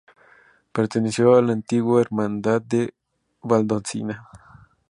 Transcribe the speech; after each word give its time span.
Perteneció 0.71 1.35
a 1.35 1.43
la 1.43 1.53
antigua 1.53 2.01
Hermandad 2.01 2.63
de 2.63 2.95
Valdoncina. 3.43 4.27